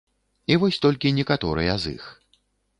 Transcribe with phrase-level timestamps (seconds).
[0.53, 2.11] І вось толькі некаторыя з іх.